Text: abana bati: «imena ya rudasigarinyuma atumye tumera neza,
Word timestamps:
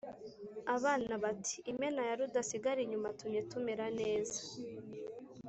abana 0.75 1.13
bati: 1.23 1.55
«imena 1.71 2.01
ya 2.09 2.15
rudasigarinyuma 2.19 3.07
atumye 3.13 3.39
tumera 3.49 3.85
neza, 3.99 4.39